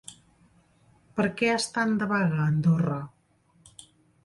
[1.19, 2.99] Per què estan de vaga a Andorra?